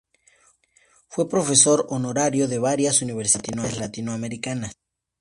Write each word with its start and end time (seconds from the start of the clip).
Fue 1.09 1.29
profesor 1.29 1.85
honorario 1.89 2.47
de 2.47 2.57
varias 2.57 3.03
universidades 3.03 3.77
latinoamericanas. 3.77 4.75